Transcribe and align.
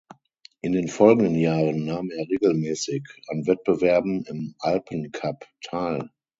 In 0.61 0.71
den 0.71 0.87
folgenden 0.87 1.35
Jahren 1.35 1.85
nahm 1.85 2.09
er 2.09 2.27
regelmäßig 2.27 3.03
an 3.27 3.45
Wettbewerben 3.45 4.23
im 4.25 4.55
Alpencup 4.57 5.45
teil. 5.63 6.09